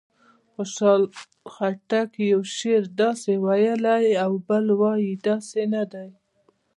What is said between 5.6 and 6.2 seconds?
نه دی.